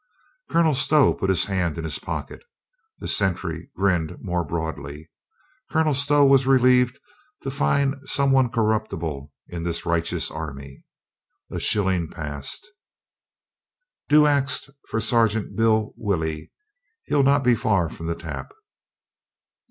[0.49, 2.43] Colonel Stow put his hand in his pocket.
[2.97, 5.11] The sentry grinned more broadly.
[5.69, 6.97] Colonel Stow was relieved
[7.43, 10.83] to find some one corruptible in this righteous army.
[11.51, 12.67] A shilling passed,
[14.09, 16.51] "Do 'e ax for Sergeant Bob Willey.
[17.05, 18.53] He'll not be far from the tap."